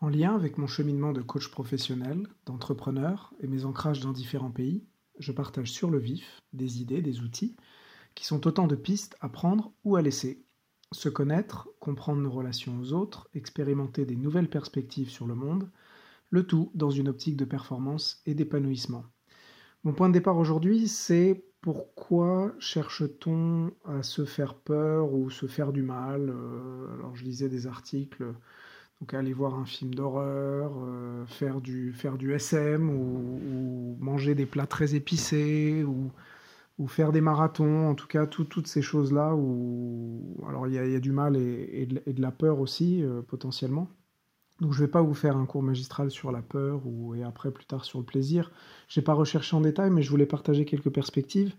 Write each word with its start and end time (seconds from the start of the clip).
En 0.00 0.08
lien 0.08 0.34
avec 0.36 0.58
mon 0.58 0.68
cheminement 0.68 1.12
de 1.12 1.22
coach 1.22 1.50
professionnel, 1.50 2.28
d'entrepreneur 2.46 3.34
et 3.40 3.48
mes 3.48 3.64
ancrages 3.64 3.98
dans 3.98 4.12
différents 4.12 4.52
pays, 4.52 4.84
je 5.18 5.32
partage 5.32 5.72
sur 5.72 5.90
le 5.90 5.98
vif 5.98 6.40
des 6.52 6.80
idées, 6.80 7.02
des 7.02 7.20
outils, 7.20 7.56
qui 8.14 8.24
sont 8.24 8.46
autant 8.46 8.68
de 8.68 8.76
pistes 8.76 9.16
à 9.20 9.28
prendre 9.28 9.72
ou 9.82 9.96
à 9.96 10.02
laisser. 10.02 10.44
Se 10.92 11.08
connaître, 11.08 11.68
comprendre 11.80 12.22
nos 12.22 12.30
relations 12.30 12.78
aux 12.78 12.92
autres, 12.92 13.28
expérimenter 13.34 14.06
des 14.06 14.14
nouvelles 14.14 14.48
perspectives 14.48 15.10
sur 15.10 15.26
le 15.26 15.34
monde, 15.34 15.68
le 16.30 16.46
tout 16.46 16.70
dans 16.74 16.90
une 16.90 17.08
optique 17.08 17.36
de 17.36 17.44
performance 17.44 18.22
et 18.24 18.34
d'épanouissement. 18.34 19.04
Mon 19.82 19.94
point 19.94 20.08
de 20.08 20.14
départ 20.14 20.38
aujourd'hui, 20.38 20.86
c'est 20.86 21.44
pourquoi 21.60 22.54
cherche-t-on 22.60 23.72
à 23.84 24.04
se 24.04 24.24
faire 24.24 24.54
peur 24.54 25.12
ou 25.12 25.28
se 25.28 25.46
faire 25.46 25.72
du 25.72 25.82
mal? 25.82 26.30
Euh, 26.30 26.94
Alors 26.94 27.16
je 27.16 27.24
lisais 27.24 27.48
des 27.48 27.66
articles, 27.66 28.32
donc 29.00 29.14
aller 29.14 29.32
voir 29.32 29.54
un 29.54 29.64
film 29.64 29.94
d'horreur, 29.94 30.72
euh, 30.76 31.24
faire, 31.26 31.60
du, 31.60 31.92
faire 31.92 32.18
du 32.18 32.32
SM 32.32 32.90
ou, 32.90 33.96
manger 34.00 34.34
des 34.34 34.46
plats 34.46 34.66
très 34.66 34.94
épicés 34.94 35.84
ou, 35.84 36.10
faire 36.86 37.12
des 37.12 37.20
marathons, 37.20 37.88
en 37.88 37.94
tout 37.94 38.06
cas 38.06 38.26
toutes 38.26 38.68
ces 38.68 38.82
choses-là 38.82 39.34
où 39.34 40.36
alors 40.48 40.68
il 40.68 40.74
y, 40.74 40.78
a 40.78 41.00
du 41.00 41.10
mal 41.10 41.36
et, 41.36 41.86
de, 41.86 42.22
la 42.22 42.30
peur 42.30 42.60
aussi 42.60 43.02
euh, 43.02 43.20
potentiellement. 43.20 43.88
Donc 44.60 44.72
je 44.72 44.80
ne 44.80 44.86
vais 44.86 44.90
pas 44.90 45.02
vous 45.02 45.14
faire 45.14 45.36
un 45.36 45.44
cours 45.44 45.62
magistral 45.62 46.10
sur 46.10 46.30
la 46.32 46.42
peur 46.42 46.82
ou, 46.86 47.14
et 47.14 47.22
après 47.24 47.50
plus 47.50 47.66
tard 47.66 47.84
sur 47.84 47.98
le 47.98 48.04
plaisir. 48.04 48.52
Je 48.88 48.98
n'ai 48.98 49.04
pas 49.04 49.12
recherché 49.14 49.56
en 49.56 49.60
détail, 49.60 49.90
mais 49.90 50.02
je 50.02 50.10
voulais 50.10 50.26
partager 50.26 50.64
quelques 50.64 50.90
perspectives. 50.90 51.54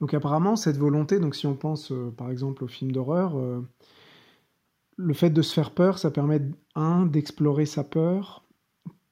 Donc 0.00 0.14
apparemment, 0.14 0.56
cette 0.56 0.76
volonté, 0.76 1.20
donc 1.20 1.36
si 1.36 1.46
on 1.46 1.54
pense 1.54 1.92
euh, 1.92 2.12
par 2.16 2.30
exemple 2.30 2.64
au 2.64 2.68
film 2.68 2.90
d'horreur, 2.92 3.36
le 4.96 5.14
fait 5.14 5.30
de 5.30 5.42
se 5.42 5.54
faire 5.54 5.72
peur, 5.72 5.98
ça 5.98 6.10
permet, 6.10 6.40
un, 6.74 7.06
d'explorer 7.06 7.66
sa 7.66 7.84
peur 7.84 8.44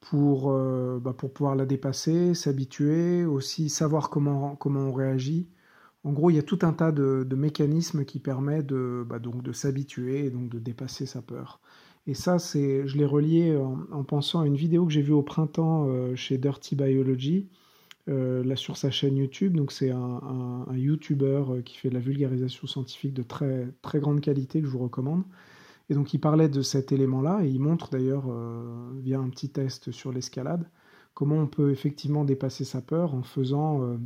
pour, 0.01 0.51
euh, 0.51 0.99
bah, 1.01 1.15
pour 1.17 1.33
pouvoir 1.33 1.57
la 1.57 1.67
dépasser, 1.67 2.35
s'habituer, 2.35 3.25
aussi 3.25 3.69
savoir 3.69 4.11
comment, 4.11 4.57
comment 4.57 4.81
on 4.81 4.93
réagit. 4.93 5.49
En 6.05 6.13
gros, 6.13 6.31
il 6.31 6.37
y 6.37 6.39
a 6.39 6.43
tout 6.43 6.59
un 6.63 6.73
tas 6.73 6.93
de, 6.93 7.27
mécanismes 7.35 8.05
qui 8.05 8.19
permettent 8.19 8.67
de, 8.67 9.07
bah, 9.09 9.19
de 9.19 9.53
s'habituer 9.53 10.27
et 10.27 10.31
donc 10.31 10.51
de 10.51 10.59
dépasser 10.59 11.07
sa 11.07 11.23
peur. 11.23 11.61
Et 12.07 12.15
ça, 12.15 12.39
c'est, 12.39 12.87
je 12.87 12.99
l'ai 12.99 13.07
relié 13.07 13.57
en, 13.57 14.05
pensant 14.05 14.41
à 14.41 14.47
une 14.47 14.57
vidéo 14.57 14.87
que 14.87 14.93
j'ai 14.93 15.03
vue 15.03 15.13
au 15.13 15.23
printemps 15.23 15.87
euh, 15.89 16.15
chez 16.15 16.37
Dirty 16.37 16.77
Biology, 16.77 17.49
euh, 18.09 18.45
là 18.45 18.57
sur 18.57 18.77
sa 18.77 18.91
chaîne 18.91 19.17
YouTube. 19.17 19.57
Donc 19.57 19.73
c'est 19.73 19.91
un, 19.91 20.21
un, 20.69 20.77
YouTuber 20.77 21.45
euh, 21.49 21.63
qui 21.63 21.79
fait 21.79 21.89
de 21.89 21.95
la 21.95 22.01
vulgarisation 22.01 22.67
scientifique 22.67 23.15
de 23.15 23.23
très, 23.23 23.69
très 23.81 24.01
grande 24.01 24.21
qualité 24.21 24.61
que 24.61 24.67
je 24.67 24.73
vous 24.73 24.81
recommande. 24.81 25.25
Et 25.91 25.95
donc 25.95 26.15
il 26.15 26.19
parlait 26.19 26.49
de 26.49 26.63
cet 26.63 26.93
élément-là 26.93 27.45
et 27.45 27.49
il 27.49 27.61
montre 27.61 27.91
d'ailleurs 27.91 28.25
via 28.97 29.19
un 29.19 29.29
petit 29.29 29.51
test 29.51 29.91
sur 29.91 30.13
l'escalade 30.13 30.69
comment 31.13 31.37
on 31.37 31.47
peut 31.47 31.71
effectivement 31.71 32.25
dépasser 32.25 32.65
sa 32.65 32.81
peur 32.81 33.15
en 33.15 33.23
faisant 33.23 33.99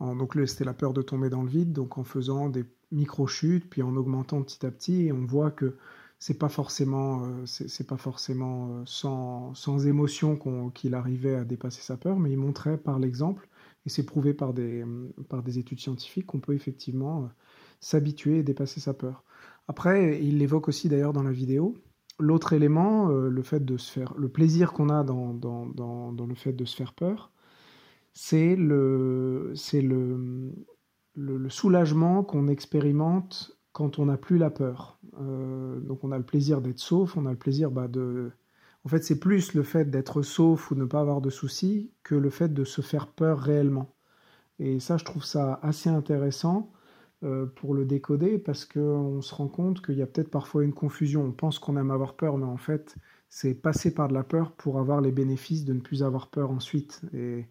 en, 0.00 0.16
donc 0.16 0.36
c'était 0.46 0.64
la 0.64 0.74
peur 0.74 0.92
de 0.92 1.02
tomber 1.02 1.30
dans 1.30 1.42
le 1.42 1.48
vide, 1.48 1.72
donc 1.72 1.98
en 1.98 2.04
faisant 2.04 2.48
des 2.48 2.64
micro-chutes, 2.90 3.68
puis 3.68 3.82
en 3.82 3.96
augmentant 3.96 4.42
petit 4.42 4.64
à 4.66 4.70
petit, 4.70 5.06
et 5.06 5.12
on 5.12 5.24
voit 5.24 5.50
que 5.50 5.76
c'est 6.18 6.38
pas 6.38 6.48
forcément, 6.48 7.24
euh, 7.26 7.84
pas 7.86 7.96
forcément 7.96 8.68
euh, 8.70 8.82
sans, 8.86 9.54
sans 9.54 9.86
émotion 9.86 10.38
qu'il 10.70 10.94
arrivait 10.94 11.34
à 11.34 11.44
dépasser 11.44 11.82
sa 11.82 11.96
peur, 11.96 12.18
mais 12.18 12.30
il 12.32 12.38
montrait 12.38 12.78
par 12.78 12.98
l'exemple, 12.98 13.48
et 13.86 13.90
c'est 13.90 14.06
prouvé 14.06 14.32
par 14.34 14.54
des, 14.54 14.84
par 15.28 15.42
des 15.42 15.58
études 15.58 15.80
scientifiques, 15.80 16.26
qu'on 16.26 16.40
peut 16.40 16.54
effectivement 16.54 17.24
euh, 17.24 17.28
s'habituer 17.80 18.38
et 18.38 18.42
dépasser 18.42 18.80
sa 18.80 18.94
peur. 18.94 19.24
Après, 19.68 20.22
il 20.22 20.38
l'évoque 20.38 20.68
aussi 20.68 20.88
d'ailleurs 20.88 21.12
dans 21.12 21.22
la 21.22 21.32
vidéo. 21.32 21.74
L'autre 22.20 22.52
élément, 22.52 23.08
le 23.08 23.42
fait 23.42 23.64
de 23.64 23.76
se 23.76 23.90
faire, 23.90 24.14
le 24.16 24.28
plaisir 24.28 24.72
qu'on 24.72 24.88
a 24.88 25.02
dans, 25.02 25.34
dans, 25.34 25.66
dans, 25.66 26.26
le 26.26 26.34
fait 26.34 26.52
de 26.52 26.64
se 26.64 26.76
faire 26.76 26.94
peur, 26.94 27.32
c'est 28.12 28.56
le, 28.56 29.52
c'est 29.56 29.82
le, 29.82 30.52
soulagement 31.48 32.22
qu'on 32.22 32.48
expérimente 32.48 33.58
quand 33.72 33.98
on 33.98 34.06
n'a 34.06 34.16
plus 34.16 34.38
la 34.38 34.50
peur. 34.50 34.98
Euh, 35.20 35.80
donc 35.80 36.04
on 36.04 36.12
a 36.12 36.18
le 36.18 36.24
plaisir 36.24 36.60
d'être 36.60 36.78
sauf, 36.78 37.16
on 37.16 37.26
a 37.26 37.32
le 37.32 37.38
plaisir 37.38 37.70
bah, 37.70 37.88
de... 37.88 38.30
En 38.84 38.88
fait, 38.88 39.02
c'est 39.02 39.18
plus 39.18 39.54
le 39.54 39.62
fait 39.62 39.90
d'être 39.90 40.22
sauf 40.22 40.70
ou 40.70 40.74
ne 40.76 40.84
pas 40.84 41.00
avoir 41.00 41.20
de 41.20 41.30
soucis 41.30 41.90
que 42.02 42.14
le 42.14 42.30
fait 42.30 42.52
de 42.52 42.64
se 42.64 42.82
faire 42.82 43.08
peur 43.08 43.40
réellement. 43.40 43.94
Et 44.58 44.78
ça, 44.78 44.96
je 44.98 45.04
trouve 45.04 45.24
ça 45.24 45.58
assez 45.62 45.88
intéressant 45.90 46.70
euh, 46.70 46.73
pour 47.56 47.74
le 47.74 47.84
décoder 47.84 48.38
parce 48.38 48.64
qu'on 48.64 49.22
se 49.22 49.34
rend 49.34 49.48
compte 49.48 49.84
qu'il 49.84 49.96
y 49.96 50.02
a 50.02 50.06
peut-être 50.06 50.30
parfois 50.30 50.64
une 50.64 50.72
confusion. 50.72 51.24
On 51.24 51.32
pense 51.32 51.58
qu'on 51.58 51.76
aime 51.76 51.90
avoir 51.90 52.14
peur, 52.14 52.36
mais 52.36 52.44
en 52.44 52.56
fait, 52.56 52.96
c'est 53.28 53.54
passer 53.54 53.94
par 53.94 54.08
de 54.08 54.14
la 54.14 54.24
peur 54.24 54.52
pour 54.52 54.78
avoir 54.78 55.00
les 55.00 55.12
bénéfices 55.12 55.64
de 55.64 55.72
ne 55.72 55.80
plus 55.80 56.02
avoir 56.02 56.28
peur 56.28 56.50
ensuite. 56.50 57.00
Et, 57.14 57.46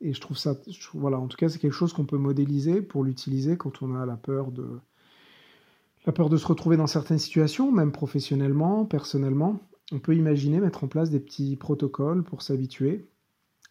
et 0.00 0.12
je 0.12 0.20
trouve 0.20 0.36
ça, 0.36 0.54
voilà, 0.92 1.18
en 1.18 1.26
tout 1.26 1.36
cas, 1.36 1.48
c'est 1.48 1.58
quelque 1.58 1.72
chose 1.72 1.92
qu'on 1.92 2.04
peut 2.04 2.18
modéliser 2.18 2.82
pour 2.82 3.04
l'utiliser 3.04 3.56
quand 3.56 3.82
on 3.82 3.94
a 3.94 4.04
la 4.04 4.16
peur 4.16 4.52
de, 4.52 4.78
la 6.06 6.12
peur 6.12 6.28
de 6.28 6.36
se 6.36 6.46
retrouver 6.46 6.76
dans 6.76 6.86
certaines 6.86 7.18
situations, 7.18 7.72
même 7.72 7.92
professionnellement, 7.92 8.84
personnellement. 8.84 9.60
On 9.92 9.98
peut 9.98 10.14
imaginer 10.14 10.60
mettre 10.60 10.84
en 10.84 10.88
place 10.88 11.10
des 11.10 11.20
petits 11.20 11.56
protocoles 11.56 12.22
pour 12.22 12.42
s'habituer. 12.42 13.08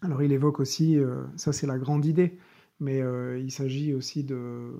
Alors 0.02 0.22
il 0.22 0.32
évoque 0.32 0.60
aussi, 0.60 0.98
euh, 0.98 1.24
ça 1.36 1.54
c'est 1.54 1.68
la 1.68 1.78
grande 1.78 2.06
idée, 2.06 2.38
mais 2.84 3.02
euh, 3.02 3.40
il 3.40 3.52
s'agit 3.52 3.94
aussi 3.94 4.24
de 4.24 4.72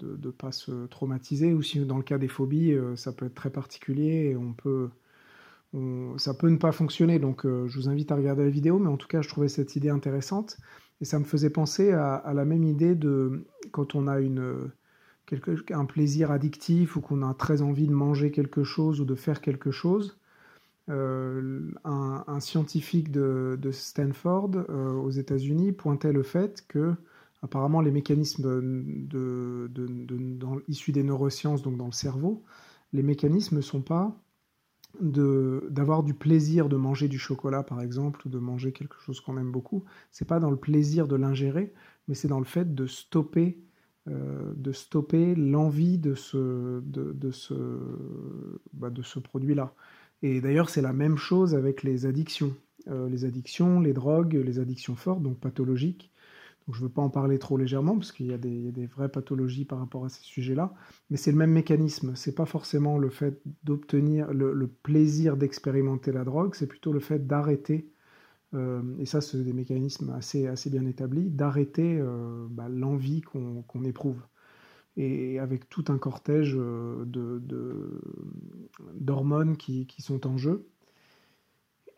ne 0.00 0.30
pas 0.30 0.52
se 0.52 0.86
traumatiser. 0.86 1.54
Ou 1.54 1.62
si 1.62 1.78
dans 1.86 1.96
le 1.96 2.02
cas 2.02 2.18
des 2.18 2.28
phobies, 2.28 2.72
euh, 2.72 2.96
ça 2.96 3.12
peut 3.12 3.26
être 3.26 3.34
très 3.34 3.50
particulier 3.50 4.30
et 4.30 4.36
on 4.36 4.52
peut, 4.52 4.90
ça 6.18 6.34
peut 6.34 6.48
ne 6.48 6.56
pas 6.56 6.72
fonctionner. 6.72 7.18
Donc 7.18 7.44
je 7.44 7.78
vous 7.78 7.88
invite 7.88 8.12
à 8.12 8.16
regarder 8.16 8.44
la 8.44 8.50
vidéo, 8.50 8.78
mais 8.78 8.88
en 8.88 8.96
tout 8.96 9.08
cas 9.08 9.22
je 9.22 9.28
trouvais 9.28 9.48
cette 9.48 9.76
idée 9.76 9.90
intéressante. 9.90 10.58
Et 11.00 11.04
ça 11.04 11.18
me 11.18 11.24
faisait 11.24 11.50
penser 11.50 11.92
à 11.92 12.32
la 12.34 12.44
même 12.44 12.64
idée 12.64 12.94
de 12.94 13.44
quand 13.72 13.94
on 13.94 14.06
a 14.06 14.20
une 14.20 14.70
un 15.70 15.84
plaisir 15.84 16.30
addictif 16.30 16.96
ou 16.96 17.00
qu'on 17.00 17.22
a 17.22 17.34
très 17.34 17.62
envie 17.62 17.86
de 17.86 17.92
manger 17.92 18.30
quelque 18.30 18.62
chose 18.62 19.00
ou 19.00 19.04
de 19.04 19.14
faire 19.14 19.40
quelque 19.40 19.70
chose. 19.70 20.18
Euh, 20.90 21.70
un, 21.84 22.40
scientifique 22.40 23.10
de, 23.10 23.58
Stanford 23.72 24.50
euh, 24.68 24.92
aux 24.92 25.10
États-Unis 25.10 25.72
pointait 25.72 26.12
le 26.12 26.22
fait 26.22 26.62
que 26.68 26.94
apparemment 27.44 27.82
les 27.82 27.90
mécanismes 27.90 28.42
de, 29.06 29.70
issus 30.66 30.92
des 30.92 31.02
neurosciences, 31.02 31.62
donc 31.62 31.76
dans 31.76 31.86
le 31.86 31.92
cerveau, 31.92 32.42
les 32.92 33.02
mécanismes 33.02 33.56
ne 33.56 33.60
sont 33.60 33.82
pas 33.82 34.18
d'avoir 35.00 36.04
du 36.04 36.14
plaisir 36.14 36.68
de 36.68 36.76
manger 36.76 37.08
du 37.08 37.18
chocolat 37.18 37.64
par 37.64 37.82
exemple 37.82 38.22
ou 38.26 38.30
de 38.30 38.38
manger 38.38 38.72
quelque 38.72 38.96
chose 39.00 39.20
qu'on 39.20 39.36
aime 39.36 39.50
beaucoup. 39.50 39.84
C'est 40.10 40.24
pas 40.24 40.38
dans 40.38 40.50
le 40.50 40.56
plaisir 40.56 41.08
de 41.08 41.16
l'ingérer, 41.16 41.74
mais 42.08 42.14
c'est 42.14 42.28
dans 42.28 42.38
le 42.38 42.44
fait 42.44 42.74
de 42.74 42.86
stopper 42.86 43.58
euh, 44.06 44.52
de 44.54 44.70
stopper 44.70 45.34
l'envie 45.34 45.98
bah, 45.98 46.12
de 48.90 49.02
ce 49.02 49.18
produit-là. 49.18 49.74
Et 50.22 50.42
d'ailleurs, 50.42 50.68
c'est 50.68 50.82
la 50.82 50.92
même 50.92 51.16
chose 51.16 51.54
avec 51.54 51.82
les 51.82 52.04
addictions. 52.06 52.54
Euh, 52.88 53.08
les 53.08 53.24
addictions, 53.24 53.80
les 53.80 53.94
drogues, 53.94 54.34
les 54.34 54.58
addictions 54.58 54.94
fortes, 54.94 55.22
donc 55.22 55.38
pathologiques. 55.38 56.12
Je 56.72 56.78
ne 56.78 56.84
veux 56.84 56.92
pas 56.92 57.02
en 57.02 57.10
parler 57.10 57.38
trop 57.38 57.56
légèrement, 57.56 57.96
parce 57.96 58.10
qu'il 58.10 58.26
y, 58.26 58.32
a 58.32 58.38
des 58.38 58.86
vraies 58.86 59.10
pathologies 59.10 59.64
par 59.66 59.78
rapport 59.78 60.04
à 60.04 60.08
ces 60.08 60.22
sujets-là. 60.22 60.72
Mais 61.10 61.16
c'est 61.16 61.30
le 61.30 61.36
même 61.36 61.52
mécanisme. 61.52 62.14
Ce 62.16 62.30
n'est 62.30 62.34
pas 62.34 62.46
forcément 62.46 62.96
le 62.96 63.10
fait 63.10 63.40
d'obtenir 63.64 64.32
le 64.32 64.66
plaisir 64.66 65.36
d'expérimenter 65.36 66.10
la 66.12 66.24
drogue, 66.24 66.54
c'est 66.54 66.66
plutôt 66.66 66.92
le 66.92 67.00
fait 67.00 67.26
d'arrêter 67.26 67.90
euh, 68.54 68.82
et 68.98 69.06
ça, 69.06 69.20
c'est 69.20 69.42
des 69.42 69.52
mécanismes 69.52 70.10
assez, 70.10 70.48
bien 70.70 70.86
établis, 70.86 71.30
d'arrêter 71.30 71.98
euh, 72.00 72.46
bah, 72.50 72.68
l'envie 72.68 73.20
qu'on 73.22 73.84
éprouve. 73.84 74.22
Et 74.96 75.40
avec 75.40 75.68
tout 75.68 75.84
un 75.88 75.98
cortège 75.98 76.54
euh, 76.56 77.04
d'hormones 78.94 79.56
qui, 79.56 79.88
sont 79.98 80.26
en 80.26 80.36
jeu. 80.38 80.68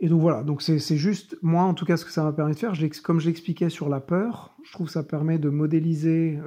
Et 0.01 0.09
donc 0.09 0.21
voilà, 0.21 0.43
donc 0.43 0.61
c'est 0.61 0.79
juste, 0.97 1.39
moi 1.41 1.63
en 1.63 1.73
tout 1.73 1.87
cas, 1.87 1.97
ce 1.97 2.05
que 2.05 2.11
ça 2.11 2.23
m'a 2.23 2.33
permis 2.33 2.53
de 2.53 2.59
faire, 2.59 2.75
comme 3.03 3.19
je 3.19 3.27
l'expliquais 3.27 3.71
sur 3.71 3.89
la 3.89 4.01
peur, 4.01 4.55
je 4.63 4.73
trouve 4.73 4.89
que 4.89 4.93
ça 4.93 5.03
permet 5.03 5.39
de 5.39 5.49
modéliser 5.49 6.39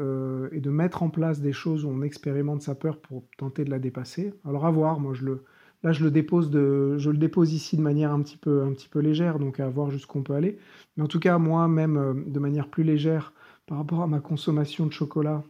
et 0.52 0.60
de 0.60 0.70
mettre 0.70 1.02
en 1.02 1.10
place 1.10 1.42
des 1.42 1.52
choses 1.52 1.84
où 1.84 1.90
on 1.90 2.04
expérimente 2.04 2.62
sa 2.62 2.76
peur 2.76 2.98
pour 2.98 3.24
tenter 3.40 3.66
de 3.66 3.72
la 3.72 3.80
dépasser. 3.80 4.36
Alors 4.46 4.68
à 4.68 4.72
voir, 4.72 5.00
moi 5.00 5.14
le, 5.20 5.44
Là, 5.84 5.94
je 5.94 6.04
le 6.04 6.12
dépose, 6.12 6.50
de, 6.50 6.98
je 6.98 7.10
le 7.10 7.18
dépose 7.18 7.54
ici 7.54 7.78
de 7.78 7.82
manière 7.82 8.12
un 8.12 8.22
petit 8.22 8.38
peu, 8.38 8.64
un 8.64 8.74
petit 8.74 8.90
peu 8.90 9.00
légère, 9.00 9.40
donc 9.40 9.62
à 9.62 9.70
voir 9.70 9.92
jusqu'où 9.92 10.20
on 10.20 10.24
peut 10.24 10.34
aller. 10.34 10.58
Mais 10.98 11.04
en 11.04 11.08
tout 11.08 11.20
cas, 11.20 11.38
moi, 11.38 11.68
même 11.70 11.98
euh, 11.98 12.14
de 12.26 12.40
manière 12.40 12.68
plus 12.68 12.84
légère 12.84 13.34
par 13.66 13.78
rapport 13.78 14.02
à 14.02 14.08
ma 14.08 14.20
consommation 14.20 14.86
de 14.86 14.92
chocolat 14.92 15.44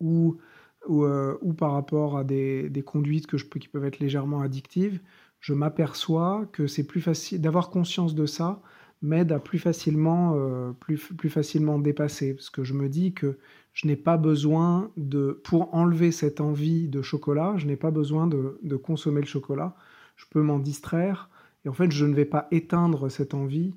ou, 0.00 0.38
ou, 0.88 1.04
euh, 1.04 1.36
par 1.56 1.72
rapport 1.72 2.16
à 2.16 2.24
des, 2.24 2.82
conduites 2.84 3.26
que 3.26 3.36
qui 3.36 3.68
peuvent 3.68 3.84
être 3.84 3.98
légèrement 3.98 4.40
addictives, 4.40 5.00
je 5.40 5.52
m'aperçois 5.52 6.48
que 6.52 6.66
c'est 6.66 6.86
plus 6.86 7.00
facile 7.00 7.40
d'avoir 7.40 7.70
conscience 7.70 8.14
de 8.14 8.26
ça 8.26 8.62
m'aide 9.02 9.32
à 9.32 9.38
plus 9.38 9.58
facilement, 9.58 10.34
euh, 10.36 10.72
plus, 10.72 10.98
plus 10.98 11.30
facilement 11.30 11.78
dépasser. 11.78 12.34
Parce 12.34 12.50
que 12.50 12.64
je 12.64 12.74
me 12.74 12.88
dis 12.88 13.12
que 13.12 13.38
je 13.72 13.86
n'ai 13.86 13.96
pas 13.96 14.16
besoin 14.16 14.90
de, 14.96 15.40
pour 15.44 15.74
enlever 15.74 16.12
cette 16.12 16.40
envie 16.40 16.88
de 16.88 17.02
chocolat, 17.02 17.54
je 17.56 17.66
n'ai 17.66 17.76
pas 17.76 17.90
besoin 17.90 18.26
de, 18.26 18.76
consommer 18.76 19.20
le 19.20 19.26
chocolat. 19.26 19.76
Je 20.16 20.24
peux 20.30 20.40
m'en 20.40 20.58
distraire 20.58 21.28
Et 21.64 21.68
en 21.68 21.74
fait, 21.74 21.92
je 21.92 22.06
ne 22.06 22.14
vais 22.14 22.24
pas 22.24 22.48
éteindre 22.50 23.10
cette 23.10 23.34
envie 23.34 23.74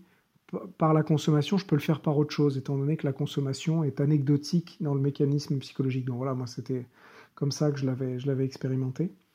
par 0.77 0.93
la 0.93 1.03
consommation, 1.03 1.57
je 1.57 1.65
peux 1.65 1.75
le 1.75 1.81
faire 1.81 2.01
par 2.01 2.17
autre 2.17 2.31
chose, 2.33 2.57
étant 2.57 2.77
donné 2.77 2.97
que 2.97 3.05
la 3.05 3.13
consommation 3.13 3.83
est 3.83 4.01
anecdotique 4.01 4.77
dans 4.81 4.93
le 4.93 5.01
mécanisme 5.01 5.59
psychologique. 5.59 6.05
Donc 6.05 6.17
voilà, 6.17 6.33
moi 6.33 6.47
c'était 6.47 6.87
comme 7.35 7.51
ça 7.51 7.71
que 7.71 7.79
je 7.79 7.85
l'avais, 7.85 8.19
je 8.19 8.27
l'avais 8.27 8.45
expérimenté. 8.45 9.13